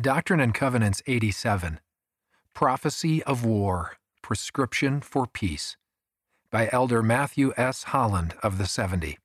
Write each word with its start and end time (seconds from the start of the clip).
Doctrine 0.00 0.40
and 0.40 0.54
Covenants 0.54 1.02
87 1.06 1.78
Prophecy 2.54 3.22
of 3.24 3.44
War 3.44 3.98
Prescription 4.22 5.02
for 5.02 5.26
Peace 5.26 5.76
by 6.50 6.70
Elder 6.72 7.02
Matthew 7.02 7.52
S. 7.58 7.82
Holland 7.82 8.34
of 8.42 8.56
the 8.56 8.64
70. 8.64 9.18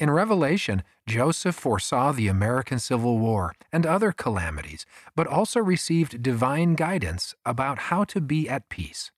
In 0.00 0.10
Revelation, 0.10 0.82
Joseph 1.06 1.54
foresaw 1.54 2.10
the 2.10 2.26
American 2.26 2.80
Civil 2.80 3.20
War 3.20 3.54
and 3.72 3.86
other 3.86 4.10
calamities, 4.10 4.86
but 5.14 5.28
also 5.28 5.60
received 5.60 6.20
divine 6.20 6.74
guidance 6.74 7.36
about 7.44 7.78
how 7.78 8.02
to 8.02 8.20
be 8.20 8.48
at 8.48 8.68
peace. 8.68 9.12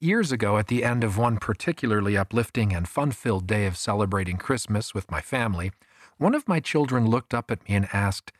Years 0.00 0.32
ago, 0.32 0.56
at 0.56 0.68
the 0.68 0.82
end 0.82 1.04
of 1.04 1.18
one 1.18 1.36
particularly 1.36 2.16
uplifting 2.16 2.74
and 2.74 2.88
fun 2.88 3.10
filled 3.10 3.46
day 3.46 3.66
of 3.66 3.76
celebrating 3.76 4.38
Christmas 4.38 4.94
with 4.94 5.10
my 5.10 5.20
family, 5.20 5.70
one 6.16 6.34
of 6.34 6.48
my 6.48 6.60
children 6.60 7.10
looked 7.10 7.34
up 7.34 7.50
at 7.50 7.68
me 7.68 7.74
and 7.74 7.88
asked, 7.92 8.32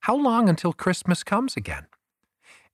How 0.00 0.16
long 0.16 0.48
until 0.48 0.72
Christmas 0.72 1.22
comes 1.22 1.56
again? 1.56 1.86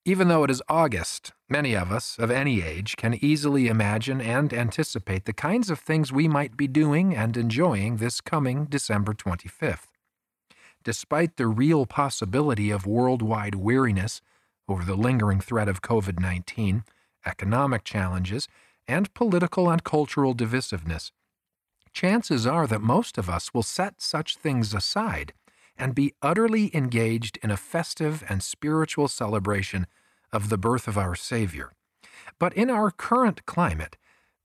Even 0.04 0.28
though 0.28 0.44
it 0.44 0.50
is 0.50 0.62
August, 0.68 1.32
many 1.48 1.74
of 1.74 1.90
us, 1.90 2.18
of 2.18 2.30
any 2.30 2.60
age, 2.62 2.96
can 2.96 3.18
easily 3.24 3.68
imagine 3.68 4.20
and 4.20 4.52
anticipate 4.52 5.24
the 5.24 5.32
kinds 5.32 5.70
of 5.70 5.78
things 5.78 6.12
we 6.12 6.28
might 6.28 6.58
be 6.58 6.68
doing 6.68 7.16
and 7.16 7.38
enjoying 7.38 7.96
this 7.96 8.20
coming 8.20 8.66
December 8.66 9.14
25th. 9.14 9.86
Despite 10.84 11.38
the 11.38 11.46
real 11.46 11.86
possibility 11.86 12.70
of 12.70 12.86
worldwide 12.86 13.54
weariness 13.54 14.20
over 14.68 14.84
the 14.84 14.94
lingering 14.94 15.40
threat 15.40 15.68
of 15.68 15.80
COVID 15.80 16.20
19, 16.20 16.84
economic 17.24 17.84
challenges, 17.84 18.46
and 18.86 19.12
political 19.14 19.70
and 19.70 19.82
cultural 19.82 20.34
divisiveness, 20.34 21.12
chances 21.94 22.46
are 22.46 22.66
that 22.66 22.82
most 22.82 23.16
of 23.16 23.30
us 23.30 23.54
will 23.54 23.62
set 23.62 24.02
such 24.02 24.36
things 24.36 24.74
aside 24.74 25.32
and 25.76 25.94
be 25.94 26.14
utterly 26.22 26.74
engaged 26.74 27.38
in 27.42 27.50
a 27.50 27.56
festive 27.56 28.22
and 28.28 28.42
spiritual 28.42 29.08
celebration 29.08 29.86
of 30.32 30.48
the 30.48 30.58
birth 30.58 30.88
of 30.88 30.98
our 30.98 31.14
Savior. 31.14 31.72
But 32.38 32.52
in 32.54 32.70
our 32.70 32.90
current 32.90 33.44
climate, 33.46 33.96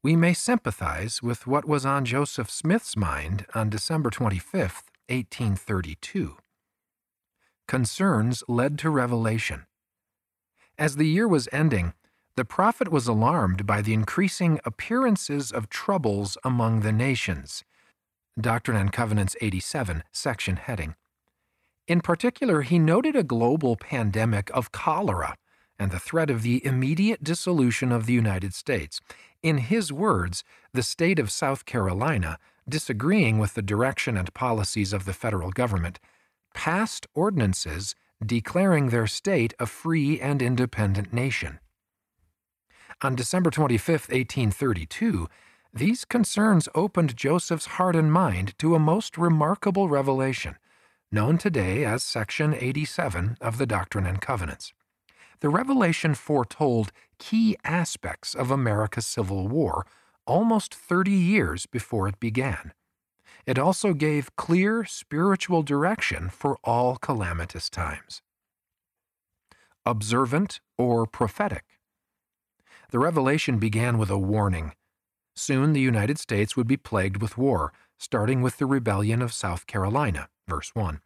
we 0.01 0.15
may 0.15 0.33
sympathize 0.33 1.21
with 1.21 1.45
what 1.45 1.67
was 1.67 1.85
on 1.85 2.05
Joseph 2.05 2.49
Smith's 2.49 2.95
mind 2.95 3.45
on 3.53 3.69
December 3.69 4.09
25, 4.09 4.61
1832. 5.07 6.37
Concerns 7.67 8.43
led 8.47 8.79
to 8.79 8.89
revelation. 8.89 9.65
As 10.77 10.95
the 10.95 11.07
year 11.07 11.27
was 11.27 11.49
ending, 11.51 11.93
the 12.35 12.45
prophet 12.45 12.89
was 12.89 13.07
alarmed 13.07 13.65
by 13.65 13.81
the 13.81 13.93
increasing 13.93 14.59
appearances 14.63 15.51
of 15.51 15.69
troubles 15.69 16.37
among 16.45 16.79
the 16.79 16.93
nations. 16.93 17.65
Doctrine 18.39 18.77
and 18.77 18.93
Covenants 18.93 19.35
87, 19.41 20.03
section 20.13 20.55
heading. 20.55 20.95
In 21.89 22.01
particular, 22.01 22.61
he 22.61 22.77
noted 22.77 23.15
a 23.15 23.23
global 23.23 23.75
pandemic 23.75 24.51
of 24.53 24.71
cholera 24.71 25.35
and 25.79 25.89
the 25.89 25.97
threat 25.97 26.29
of 26.29 26.43
the 26.43 26.63
immediate 26.63 27.23
dissolution 27.23 27.91
of 27.91 28.05
the 28.05 28.13
United 28.13 28.53
States. 28.53 29.01
In 29.41 29.57
his 29.57 29.91
words, 29.91 30.43
the 30.71 30.83
state 30.83 31.17
of 31.17 31.31
South 31.31 31.65
Carolina, 31.65 32.37
disagreeing 32.69 33.39
with 33.39 33.55
the 33.55 33.63
direction 33.63 34.17
and 34.17 34.31
policies 34.35 34.93
of 34.93 35.05
the 35.05 35.13
federal 35.13 35.49
government, 35.49 35.99
passed 36.53 37.07
ordinances 37.15 37.95
declaring 38.23 38.89
their 38.89 39.07
state 39.07 39.55
a 39.57 39.65
free 39.65 40.21
and 40.21 40.43
independent 40.43 41.11
nation. 41.11 41.59
On 43.01 43.15
December 43.15 43.49
25, 43.49 43.89
1832, 44.09 45.27
these 45.73 46.05
concerns 46.05 46.69
opened 46.75 47.17
Joseph's 47.17 47.65
heart 47.65 47.95
and 47.95 48.13
mind 48.13 48.53
to 48.59 48.75
a 48.75 48.79
most 48.79 49.17
remarkable 49.17 49.89
revelation, 49.89 50.55
known 51.11 51.37
today 51.37 51.83
as 51.83 52.03
Section 52.03 52.53
87 52.53 53.37
of 53.41 53.57
the 53.57 53.65
Doctrine 53.65 54.05
and 54.05 54.21
Covenants. 54.21 54.73
The 55.39 55.49
revelation 55.49 56.13
foretold 56.13 56.91
key 57.17 57.57
aspects 57.63 58.35
of 58.35 58.51
America's 58.51 59.07
Civil 59.07 59.47
War 59.47 59.85
almost 60.27 60.75
30 60.75 61.11
years 61.11 61.65
before 61.65 62.07
it 62.07 62.19
began. 62.19 62.73
It 63.45 63.57
also 63.57 63.93
gave 63.93 64.35
clear 64.35 64.85
spiritual 64.85 65.63
direction 65.63 66.29
for 66.29 66.57
all 66.63 66.97
calamitous 66.97 67.69
times. 67.69 68.21
Observant 69.85 70.59
or 70.77 71.07
prophetic. 71.07 71.63
The 72.91 72.99
revelation 72.99 73.57
began 73.57 73.97
with 73.97 74.09
a 74.09 74.17
warning. 74.19 74.73
Soon 75.35 75.73
the 75.73 75.81
United 75.81 76.19
States 76.19 76.55
would 76.55 76.67
be 76.67 76.77
plagued 76.77 77.21
with 77.21 77.37
war, 77.37 77.71
starting 77.99 78.41
with 78.41 78.57
the 78.57 78.65
rebellion 78.65 79.21
of 79.21 79.31
South 79.31 79.67
Carolina, 79.67 80.29
verse 80.47 80.73
1. 80.73 81.01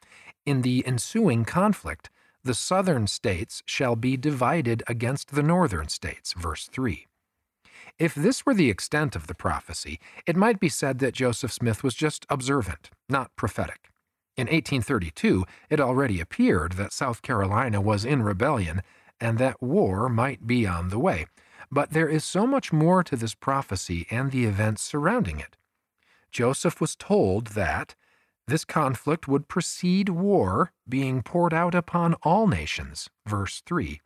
In 0.45 0.61
the 0.61 0.85
ensuing 0.87 1.43
conflict, 1.43 2.09
the 2.43 2.53
southern 2.53 3.07
states 3.07 3.61
shall 3.65 3.95
be 3.95 4.15
divided 4.15 4.83
against 4.87 5.35
the 5.35 5.43
northern 5.43 5.89
states, 5.89 6.33
verse 6.33 6.67
3. 6.67 7.07
If 7.99 8.15
this 8.15 8.45
were 8.45 8.53
the 8.53 8.69
extent 8.69 9.15
of 9.15 9.27
the 9.27 9.35
prophecy, 9.35 9.99
it 10.25 10.37
might 10.37 10.59
be 10.59 10.69
said 10.69 10.99
that 10.99 11.13
Joseph 11.13 11.51
Smith 11.51 11.83
was 11.83 11.95
just 11.95 12.25
observant, 12.29 12.89
not 13.09 13.35
prophetic. 13.35 13.89
In 14.35 14.47
1832, 14.47 15.43
it 15.69 15.79
already 15.79 16.19
appeared 16.19 16.73
that 16.73 16.93
South 16.93 17.21
Carolina 17.21 17.81
was 17.81 18.05
in 18.05 18.23
rebellion 18.23 18.81
and 19.19 19.37
that 19.37 19.61
war 19.61 20.09
might 20.09 20.45
be 20.45 20.67
on 20.67 20.89
the 20.89 20.99
way. 20.99 21.27
But 21.71 21.91
there 21.91 22.09
is 22.09 22.23
so 22.23 22.45
much 22.45 22.73
more 22.73 23.03
to 23.03 23.15
this 23.15 23.35
prophecy 23.35 24.05
and 24.11 24.31
the 24.31 24.45
events 24.45 24.81
surrounding 24.81 25.39
it. 25.39 25.55
Joseph 26.33 26.81
was 26.81 26.95
told 26.95 27.47
that 27.47 27.95
this 28.47 28.65
conflict 28.65 29.27
would 29.27 29.47
precede 29.47 30.09
war 30.09 30.73
being 30.89 31.21
poured 31.21 31.53
out 31.53 31.75
upon 31.75 32.15
all 32.23 32.47
nations, 32.47 33.09
verse 33.25 33.61
3. 33.65 34.01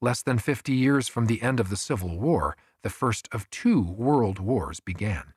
Less 0.00 0.22
than 0.22 0.38
50 0.38 0.72
years 0.72 1.08
from 1.08 1.26
the 1.26 1.42
end 1.42 1.58
of 1.58 1.70
the 1.70 1.76
Civil 1.76 2.18
War, 2.18 2.56
the 2.82 2.90
first 2.90 3.28
of 3.32 3.50
two 3.50 3.80
world 3.82 4.38
wars 4.38 4.78
began. 4.78 5.32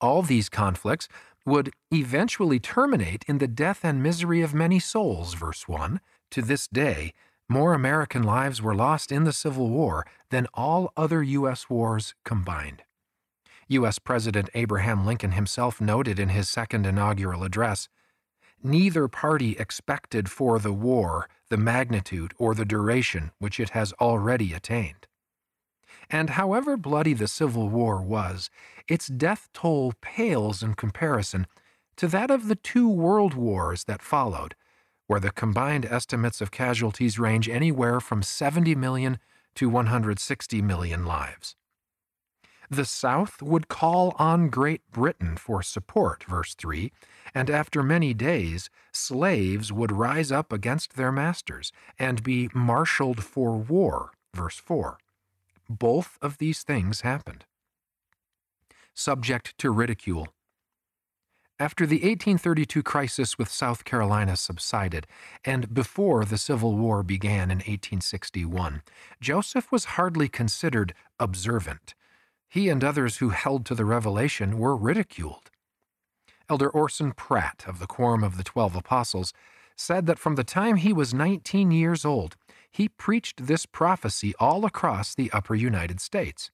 All 0.00 0.22
these 0.22 0.48
conflicts 0.48 1.08
would 1.44 1.72
eventually 1.92 2.60
terminate 2.60 3.24
in 3.26 3.38
the 3.38 3.48
death 3.48 3.80
and 3.84 4.02
misery 4.02 4.42
of 4.42 4.54
many 4.54 4.78
souls, 4.78 5.34
verse 5.34 5.66
1. 5.66 6.00
To 6.32 6.42
this 6.42 6.68
day, 6.68 7.12
more 7.48 7.74
American 7.74 8.22
lives 8.22 8.62
were 8.62 8.74
lost 8.74 9.10
in 9.10 9.24
the 9.24 9.32
Civil 9.32 9.68
War 9.68 10.06
than 10.30 10.46
all 10.54 10.92
other 10.96 11.22
U.S. 11.22 11.68
wars 11.68 12.14
combined. 12.24 12.82
U.S. 13.72 13.98
President 13.98 14.48
Abraham 14.54 15.06
Lincoln 15.06 15.32
himself 15.32 15.80
noted 15.80 16.18
in 16.18 16.30
his 16.30 16.48
second 16.48 16.86
inaugural 16.86 17.44
address 17.44 17.88
Neither 18.64 19.08
party 19.08 19.56
expected 19.58 20.30
for 20.30 20.60
the 20.60 20.72
war 20.72 21.28
the 21.48 21.56
magnitude 21.56 22.32
or 22.38 22.54
the 22.54 22.64
duration 22.64 23.32
which 23.38 23.58
it 23.58 23.70
has 23.70 23.92
already 23.94 24.52
attained. 24.54 25.06
And 26.08 26.30
however 26.30 26.76
bloody 26.76 27.12
the 27.12 27.26
Civil 27.26 27.68
War 27.68 28.00
was, 28.00 28.50
its 28.88 29.08
death 29.08 29.48
toll 29.52 29.94
pales 30.00 30.62
in 30.62 30.74
comparison 30.74 31.46
to 31.96 32.06
that 32.08 32.30
of 32.30 32.48
the 32.48 32.54
two 32.54 32.88
world 32.88 33.34
wars 33.34 33.84
that 33.84 34.00
followed, 34.00 34.54
where 35.06 35.20
the 35.20 35.30
combined 35.30 35.84
estimates 35.84 36.40
of 36.40 36.50
casualties 36.50 37.18
range 37.18 37.48
anywhere 37.48 38.00
from 38.00 38.22
70 38.22 38.74
million 38.76 39.18
to 39.56 39.68
160 39.68 40.62
million 40.62 41.04
lives. 41.04 41.56
The 42.72 42.86
South 42.86 43.42
would 43.42 43.68
call 43.68 44.16
on 44.18 44.48
Great 44.48 44.80
Britain 44.90 45.36
for 45.36 45.62
support, 45.62 46.24
verse 46.24 46.54
3, 46.54 46.90
and 47.34 47.50
after 47.50 47.82
many 47.82 48.14
days, 48.14 48.70
slaves 48.90 49.70
would 49.70 49.92
rise 49.92 50.32
up 50.32 50.54
against 50.54 50.96
their 50.96 51.12
masters 51.12 51.70
and 51.98 52.22
be 52.22 52.48
marshaled 52.54 53.22
for 53.22 53.58
war, 53.58 54.12
verse 54.32 54.56
4. 54.56 54.96
Both 55.68 56.16
of 56.22 56.38
these 56.38 56.62
things 56.62 57.02
happened. 57.02 57.44
Subject 58.94 59.58
to 59.58 59.70
ridicule, 59.70 60.28
after 61.60 61.86
the 61.86 61.96
1832 61.96 62.82
crisis 62.82 63.36
with 63.36 63.50
South 63.50 63.84
Carolina 63.84 64.34
subsided, 64.34 65.06
and 65.44 65.74
before 65.74 66.24
the 66.24 66.38
Civil 66.38 66.74
War 66.76 67.02
began 67.02 67.50
in 67.50 67.58
1861, 67.58 68.82
Joseph 69.20 69.70
was 69.70 69.84
hardly 69.84 70.28
considered 70.28 70.94
observant. 71.20 71.94
He 72.52 72.68
and 72.68 72.84
others 72.84 73.16
who 73.16 73.30
held 73.30 73.64
to 73.64 73.74
the 73.74 73.86
revelation 73.86 74.58
were 74.58 74.76
ridiculed. 74.76 75.50
Elder 76.50 76.68
Orson 76.68 77.12
Pratt 77.12 77.64
of 77.66 77.78
the 77.78 77.86
Quorum 77.86 78.22
of 78.22 78.36
the 78.36 78.44
Twelve 78.44 78.76
Apostles 78.76 79.32
said 79.74 80.04
that 80.04 80.18
from 80.18 80.34
the 80.34 80.44
time 80.44 80.76
he 80.76 80.92
was 80.92 81.14
19 81.14 81.70
years 81.70 82.04
old, 82.04 82.36
he 82.70 82.90
preached 82.90 83.46
this 83.46 83.64
prophecy 83.64 84.34
all 84.38 84.66
across 84.66 85.14
the 85.14 85.32
upper 85.32 85.54
United 85.54 85.98
States. 85.98 86.50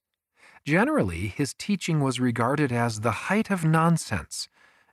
Generally, 0.63 1.33
his 1.35 1.53
teaching 1.53 1.99
was 1.99 2.17
regarded 2.17 2.71
as 2.71 3.01
the 3.01 3.27
height 3.27 3.51
of 3.51 3.65
nonsense 3.65 4.47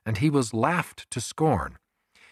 and 0.05 0.17
he 0.17 0.29
was 0.29 0.53
laughed 0.53 1.09
to 1.11 1.21
scorn. 1.21 1.77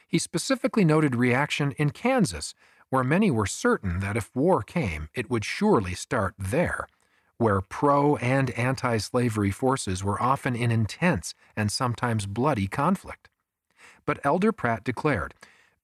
He 0.06 0.20
specifically 0.20 0.84
noted 0.84 1.16
reaction 1.16 1.72
in 1.78 1.92
Kansas, 1.92 2.54
where 2.90 3.06
many 3.06 3.32
were 3.32 3.46
certain 3.46 4.02
that 4.02 4.18
if 4.18 4.36
war 4.36 4.64
came, 4.64 5.08
it 5.14 5.30
would 5.30 5.46
surely 5.46 5.94
start 5.94 6.36
there, 6.38 6.88
where 7.38 7.62
pro 7.62 8.16
and 8.18 8.50
anti 8.52 8.98
slavery 8.98 9.52
forces 9.52 10.04
were 10.04 10.22
often 10.22 10.56
in 10.56 10.72
intense 10.72 11.34
and 11.56 11.72
sometimes 11.72 12.26
bloody 12.26 12.68
conflict. 12.68 13.30
But 14.06 14.20
Elder 14.24 14.52
Pratt 14.52 14.84
declared, 14.84 15.34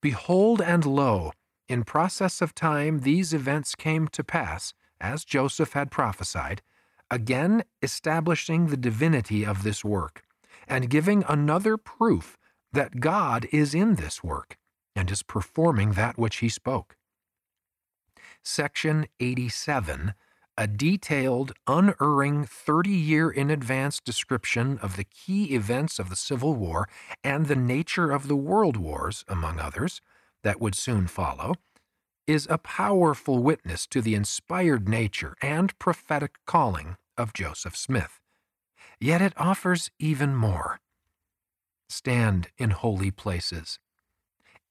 Behold, 0.01 0.61
and 0.61 0.85
lo, 0.85 1.31
in 1.67 1.83
process 1.83 2.41
of 2.41 2.55
time 2.55 2.99
these 2.99 3.33
events 3.33 3.75
came 3.75 4.07
to 4.09 4.23
pass, 4.23 4.73
as 4.99 5.25
Joseph 5.25 5.73
had 5.73 5.91
prophesied, 5.91 6.61
again 7.09 7.63
establishing 7.81 8.67
the 8.67 8.77
divinity 8.77 9.45
of 9.45 9.63
this 9.63 9.83
work, 9.83 10.23
and 10.67 10.89
giving 10.89 11.23
another 11.27 11.77
proof 11.77 12.37
that 12.71 12.99
God 12.99 13.47
is 13.51 13.75
in 13.75 13.95
this 13.95 14.23
work 14.23 14.57
and 14.95 15.11
is 15.11 15.23
performing 15.23 15.91
that 15.93 16.17
which 16.17 16.37
he 16.37 16.49
spoke. 16.49 16.95
Section 18.43 19.07
87 19.19 20.13
a 20.57 20.67
detailed, 20.67 21.53
unerring 21.67 22.45
30 22.45 22.89
year 22.89 23.29
in 23.29 23.49
advance 23.49 23.99
description 23.99 24.77
of 24.79 24.95
the 24.95 25.03
key 25.03 25.53
events 25.55 25.99
of 25.99 26.09
the 26.09 26.15
Civil 26.15 26.53
War 26.55 26.87
and 27.23 27.45
the 27.45 27.55
nature 27.55 28.11
of 28.11 28.27
the 28.27 28.35
world 28.35 28.77
wars, 28.77 29.23
among 29.27 29.59
others, 29.59 30.01
that 30.43 30.59
would 30.59 30.75
soon 30.75 31.07
follow, 31.07 31.55
is 32.27 32.47
a 32.49 32.57
powerful 32.57 33.39
witness 33.39 33.87
to 33.87 34.01
the 34.01 34.15
inspired 34.15 34.87
nature 34.87 35.35
and 35.41 35.77
prophetic 35.79 36.35
calling 36.45 36.97
of 37.17 37.33
Joseph 37.33 37.75
Smith. 37.75 38.19
Yet 38.99 39.21
it 39.21 39.33
offers 39.37 39.89
even 39.99 40.35
more. 40.35 40.79
Stand 41.89 42.49
in 42.57 42.69
holy 42.69 43.11
places. 43.11 43.79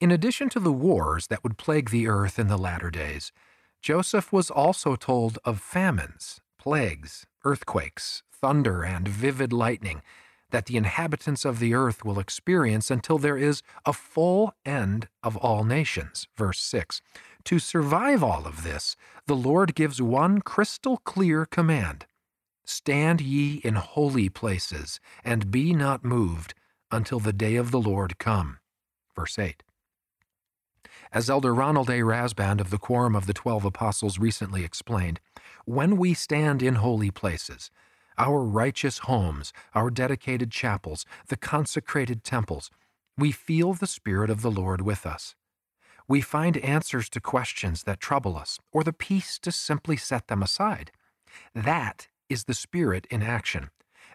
In 0.00 0.11
addition 0.11 0.49
to 0.50 0.61
the 0.61 0.73
wars 0.73 1.26
that 1.26 1.43
would 1.43 1.59
plague 1.59 1.91
the 1.91 2.09
earth 2.09 2.38
in 2.38 2.47
the 2.49 2.56
latter 2.56 2.91
days, 2.91 3.33
Joseph 3.81 4.32
was 4.32 4.50
also 4.50 4.94
told 4.94 5.38
of 5.44 5.61
famines, 5.61 6.41
plagues, 6.59 7.27
earthquakes, 7.44 8.23
thunder, 8.31 8.82
and 8.82 9.09
vivid 9.09 9.53
lightning 9.53 10.03
that 10.50 10.67
the 10.67 10.77
inhabitants 10.77 11.44
of 11.44 11.61
the 11.61 11.73
earth 11.75 12.05
will 12.05 12.19
experience 12.19 12.91
until 12.91 13.19
there 13.19 13.38
is 13.38 13.62
a 13.87 13.93
full 13.93 14.55
end 14.67 15.09
of 15.23 15.37
all 15.37 15.65
nations. 15.65 16.27
Verse 16.37 16.61
6. 16.61 17.00
To 17.44 17.59
survive 17.59 18.23
all 18.23 18.47
of 18.47 18.65
this, 18.65 18.97
the 19.27 19.37
Lord 19.37 19.75
gives 19.75 20.03
one 20.03 20.41
crystal 20.41 20.99
clear 20.99 21.47
command 21.47 22.06
Stand 22.65 23.21
ye 23.21 23.56
in 23.65 23.75
holy 23.75 24.29
places, 24.29 25.00
and 25.25 25.50
be 25.50 25.75
not 25.75 26.05
moved 26.05 26.55
until 26.93 27.19
the 27.19 27.33
day 27.33 27.56
of 27.56 27.73
the 27.73 27.81
Lord 27.81 28.19
come. 28.19 28.59
Verse 29.17 29.38
8. 29.38 29.62
As 31.12 31.29
Elder 31.29 31.53
Ronald 31.53 31.91
A. 31.91 32.03
Rasband 32.03 32.61
of 32.61 32.71
the 32.71 32.79
Quorum 32.79 33.17
of 33.17 33.27
the 33.27 33.35
Twelve 33.35 33.65
Apostles 33.65 34.21
recently 34.21 34.62
explained, 34.62 35.19
when 35.65 35.97
we 35.97 36.15
stand 36.15 36.62
in 36.62 36.77
holy 36.77 37.11
places, 37.11 37.73
our 38.17 38.45
righteous 38.45 38.99
homes, 38.99 39.53
our 39.75 39.91
dedicated 39.91 40.53
chapels, 40.53 41.05
the 41.27 41.37
consecrated 41.37 42.23
temples, 42.23 42.71
we 43.19 43.33
feel 43.33 43.75
the 43.75 43.89
Spirit 43.89 44.31
of 44.31 44.43
the 44.43 44.53
Lord 44.53 44.83
with 44.83 45.05
us. 45.05 45.35
We 46.07 46.21
find 46.21 46.57
answers 46.59 47.09
to 47.11 47.21
questions 47.21 47.83
that 47.83 47.99
trouble 47.99 48.37
us, 48.37 48.61
or 48.71 48.85
the 48.85 48.93
peace 48.93 49.37
to 49.41 49.51
simply 49.51 49.97
set 49.97 50.29
them 50.29 50.45
aside. 50.45 50.93
That 51.57 52.07
is 52.29 52.45
the 52.45 52.55
Spirit 52.55 53.09
in 53.11 53.21
action. 53.21 53.71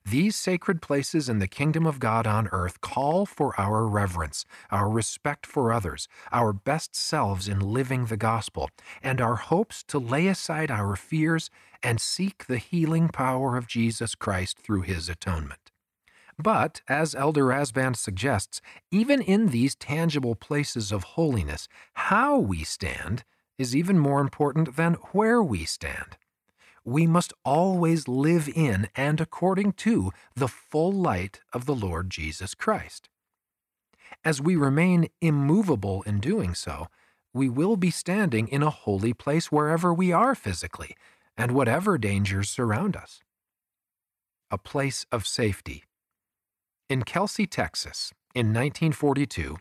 These 0.08 0.36
sacred 0.36 0.84
places 0.84 1.30
in 1.30 1.40
the 1.40 1.48
kingdom 1.48 1.88
of 1.88 2.00
God 2.00 2.28
on 2.28 2.48
earth 2.52 2.80
call 2.80 3.26
for 3.26 3.60
our 3.60 3.88
reverence, 3.88 4.46
our 4.70 4.88
respect 4.88 5.48
for 5.48 5.74
others, 5.74 6.08
our 6.32 6.54
best 6.54 6.96
selves 6.96 7.48
in 7.48 7.60
living 7.60 8.06
the 8.06 8.16
gospel, 8.16 8.70
and 9.02 9.20
our 9.20 9.36
hopes 9.36 9.84
to 9.86 9.98
lay 9.98 10.28
aside 10.28 10.70
our 10.70 10.96
fears 10.96 11.50
and 11.82 12.00
seek 12.00 12.46
the 12.46 12.60
healing 12.60 13.08
power 13.10 13.58
of 13.58 13.68
Jesus 13.68 14.14
Christ 14.14 14.60
through 14.60 14.84
his 14.84 15.10
atonement. 15.10 15.72
But, 16.38 16.82
as 16.88 17.16
Elder 17.16 17.46
Rasband 17.46 17.96
suggests, 17.96 18.62
even 18.92 19.22
in 19.22 19.48
these 19.48 19.74
tangible 19.74 20.36
places 20.36 20.92
of 20.92 21.04
holiness, 21.04 21.68
how 21.96 22.38
we 22.38 22.64
stand 22.64 23.24
is 23.58 23.76
even 23.76 23.98
more 23.98 24.22
important 24.22 24.76
than 24.76 24.96
where 25.14 25.42
we 25.42 25.66
stand 25.66 26.18
we 26.86 27.08
must 27.08 27.34
always 27.44 28.08
live 28.08 28.48
in 28.48 28.88
and 28.96 29.20
according 29.20 29.74
to 29.74 30.12
the 30.36 30.48
full 30.48 30.92
light 30.92 31.42
of 31.52 31.66
the 31.66 31.76
Lord 31.76 32.12
Jesus 32.12 32.54
Christ. 32.54 33.10
As 34.24 34.40
we 34.40 34.56
remain 34.56 35.08
immovable 35.20 36.04
in 36.04 36.20
doing 36.20 36.54
so, 36.54 36.88
we 37.34 37.50
will 37.50 37.76
be 37.76 37.90
standing 37.90 38.48
in 38.48 38.64
a 38.64 38.70
holy 38.70 39.14
place 39.14 39.52
wherever 39.52 39.94
we 39.94 40.12
are 40.12 40.36
physically 40.36 40.96
and 41.36 41.52
whatever 41.52 41.98
dangers 41.98 42.50
surround 42.50 42.96
us. 42.96 43.22
A 44.52 44.58
place 44.58 45.06
of 45.12 45.28
safety. 45.28 45.84
In 46.88 47.02
Kelsey, 47.04 47.48
Texas, 47.48 48.14
in 48.36 48.48
1942, 48.48 49.58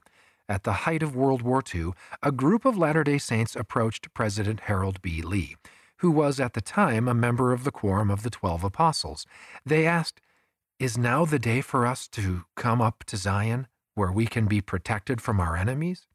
at 0.46 0.64
the 0.64 0.72
height 0.72 1.02
of 1.02 1.16
World 1.16 1.40
War 1.40 1.62
II, 1.74 1.92
a 2.22 2.30
group 2.30 2.66
of 2.66 2.76
Latter 2.76 3.02
day 3.02 3.16
Saints 3.16 3.56
approached 3.56 4.12
President 4.12 4.60
Harold 4.60 5.00
B. 5.00 5.22
Lee 5.22 5.56
who 6.04 6.10
was 6.10 6.38
at 6.38 6.52
the 6.52 6.60
time 6.60 7.08
a 7.08 7.14
member 7.14 7.54
of 7.54 7.64
the 7.64 7.70
Quorum 7.70 8.10
of 8.10 8.22
the 8.22 8.28
Twelve 8.28 8.62
Apostles. 8.62 9.24
They 9.64 9.86
asked, 9.86 10.20
Is 10.78 10.98
now 10.98 11.24
the 11.24 11.38
day 11.38 11.62
for 11.62 11.86
us 11.86 12.06
to 12.08 12.44
come 12.56 12.82
up 12.82 13.04
to 13.04 13.16
Zion, 13.16 13.68
where 13.94 14.12
we 14.12 14.26
can 14.26 14.44
be 14.44 14.60
protected 14.60 15.22
from 15.22 15.40
our 15.40 15.56
enemies? 15.56 16.06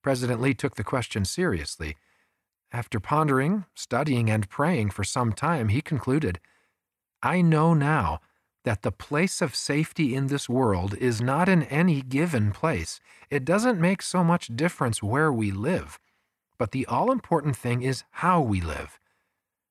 President 0.00 0.40
Lee 0.40 0.54
took 0.54 0.76
the 0.76 0.84
question 0.84 1.24
seriously. 1.24 1.96
After 2.70 3.00
pondering, 3.00 3.64
studying, 3.74 4.30
and 4.30 4.48
praying 4.48 4.90
for 4.90 5.02
some 5.02 5.32
time, 5.32 5.70
he 5.70 5.80
concluded, 5.80 6.38
I 7.20 7.42
know 7.42 7.74
now 7.74 8.20
that 8.62 8.82
the 8.82 8.92
place 8.92 9.42
of 9.42 9.56
safety 9.56 10.14
in 10.14 10.28
this 10.28 10.48
world 10.48 10.94
is 10.98 11.20
not 11.20 11.48
in 11.48 11.64
any 11.64 12.00
given 12.00 12.52
place. 12.52 13.00
It 13.28 13.44
doesn't 13.44 13.80
make 13.80 14.02
so 14.02 14.22
much 14.22 14.54
difference 14.54 15.02
where 15.02 15.32
we 15.32 15.50
live 15.50 15.98
but 16.60 16.72
the 16.72 16.84
all 16.84 17.10
important 17.10 17.56
thing 17.56 17.80
is 17.80 18.04
how 18.10 18.38
we 18.38 18.60
live. 18.60 18.99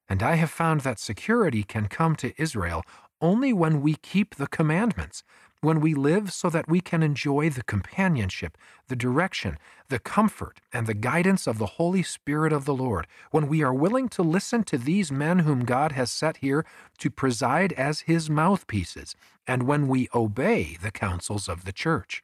And 0.10 0.24
I 0.24 0.36
have 0.36 0.50
found 0.50 0.82
that 0.82 1.00
security 1.00 1.64
can 1.64 1.88
come 1.88 2.16
to 2.18 2.34
Israel 2.42 2.84
only 3.22 3.54
when 3.54 3.82
we 3.82 3.96
keep 3.96 4.36
the 4.36 4.48
commandments, 4.48 5.24
when 5.62 5.82
we 5.82 5.94
live 5.94 6.32
so 6.34 6.50
that 6.50 6.70
we 6.70 6.82
can 6.82 7.04
enjoy 7.04 7.50
the 7.50 7.64
companionship, 7.64 8.58
the 8.88 8.96
direction, 8.96 9.58
the 9.90 10.00
comfort, 10.00 10.62
and 10.74 10.88
the 10.88 10.94
guidance 10.94 11.46
of 11.46 11.58
the 11.58 11.76
Holy 11.78 12.02
Spirit 12.02 12.54
of 12.54 12.66
the 12.66 12.74
Lord, 12.74 13.08
when 13.32 13.48
we 13.48 13.62
are 13.62 13.74
willing 13.74 14.10
to 14.10 14.24
listen 14.24 14.64
to 14.64 14.78
these 14.78 15.12
men 15.12 15.40
whom 15.40 15.66
God 15.66 15.92
has 15.92 16.10
set 16.10 16.38
here 16.38 16.66
to 16.98 17.10
preside 17.10 17.74
as 17.74 18.02
His 18.02 18.30
mouthpieces, 18.30 19.16
and 19.46 19.64
when 19.64 19.88
we 19.88 20.08
obey 20.16 20.78
the 20.82 20.92
counsels 20.92 21.50
of 21.50 21.66
the 21.66 21.74
Church. 21.74 22.24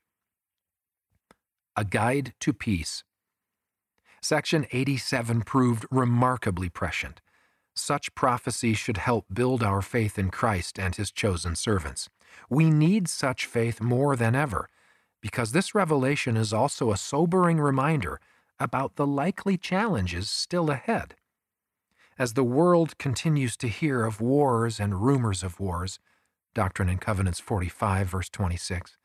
A 1.76 1.84
Guide 1.84 2.34
to 2.40 2.54
Peace 2.54 3.04
Section 4.22 4.66
87 4.72 5.42
proved 5.42 5.86
remarkably 5.92 6.70
prescient. 6.70 7.22
Such 7.76 8.16
prophecy 8.16 8.74
should 8.74 8.98
help 8.98 9.26
build 9.34 9.62
our 9.62 9.82
faith 9.82 10.18
in 10.18 10.30
Christ 10.30 10.80
and 10.80 10.96
his 10.96 11.12
chosen 11.12 11.56
servants. 11.56 12.10
We 12.50 12.70
need 12.70 13.08
such 13.10 13.46
faith 13.46 13.82
more 13.82 14.16
than 14.16 14.34
ever, 14.34 14.70
because 15.22 15.52
this 15.52 15.76
revelation 15.76 16.38
is 16.38 16.54
also 16.54 16.92
a 16.92 16.98
sobering 16.98 17.60
reminder 17.60 18.20
about 18.60 18.96
the 18.96 19.06
likely 19.06 19.58
challenges 19.58 20.30
still 20.30 20.72
ahead. 20.72 21.16
As 22.18 22.34
the 22.34 22.46
world 22.46 22.98
continues 22.98 23.58
to 23.58 23.68
hear 23.68 24.06
of 24.06 24.22
wars 24.22 24.80
and 24.80 25.04
rumors 25.04 25.44
of 25.44 25.60
wars, 25.60 26.00
Doctrine 26.54 26.88
and 26.88 27.02
Covenants 27.02 27.42
45, 27.42 28.08
verse 28.08 28.30
26, 28.30 28.98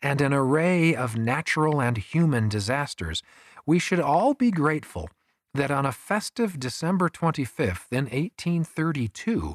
and 0.00 0.20
an 0.20 0.32
array 0.32 0.94
of 0.94 1.16
natural 1.16 1.80
and 1.80 1.96
human 1.96 2.48
disasters, 2.48 3.22
we 3.66 3.80
should 3.80 3.98
all 4.00 4.34
be 4.34 4.52
grateful 4.52 5.10
that 5.54 5.70
on 5.70 5.84
a 5.84 5.92
festive 5.92 6.58
December 6.58 7.08
25th 7.08 7.90
in 7.90 8.04
1832, 8.04 9.54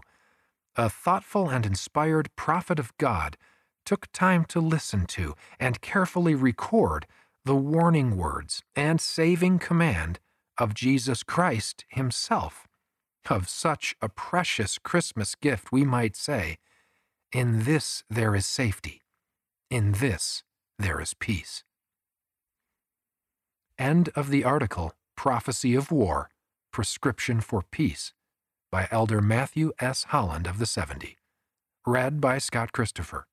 a 0.76 0.90
thoughtful 0.90 1.50
and 1.50 1.66
inspired 1.66 2.30
prophet 2.36 2.78
of 2.78 2.96
God 2.98 3.38
took 3.86 4.12
time 4.12 4.46
to 4.46 4.60
listen 4.60 5.06
to 5.08 5.34
and 5.60 5.82
carefully 5.82 6.36
record 6.36 7.08
the 7.46 7.56
warning 7.56 8.16
words 8.18 8.62
and 8.76 9.02
saving 9.02 9.58
command 9.58 10.20
of 10.58 10.74
Jesus 10.74 11.24
Christ 11.24 11.86
Himself. 11.90 12.68
Of 13.30 13.50
such 13.50 13.96
a 14.02 14.08
precious 14.08 14.78
Christmas 14.78 15.36
gift, 15.36 15.72
we 15.72 15.84
might 15.84 16.16
say, 16.16 16.58
In 17.34 17.64
this 17.64 18.04
there 18.10 18.36
is 18.36 18.46
safety, 18.46 19.02
in 19.70 19.94
this 19.94 20.44
there 20.80 21.02
is 21.02 21.14
peace. 21.14 21.64
End 23.78 24.10
of 24.16 24.30
the 24.30 24.44
article 24.44 24.94
Prophecy 25.18 25.74
of 25.74 25.92
War 25.92 26.30
Prescription 26.72 27.42
for 27.42 27.64
Peace 27.72 28.14
by 28.72 28.88
Elder 28.92 29.20
Matthew 29.20 29.72
S. 29.80 30.04
Holland 30.10 30.46
of 30.46 30.60
the 30.60 30.68
70. 30.68 31.18
Read 31.88 32.22
by 32.22 32.38
Scott 32.38 32.72
Christopher. 32.72 33.26